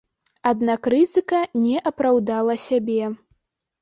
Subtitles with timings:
[0.51, 3.03] Аднак рызыка не апраўдала сябе.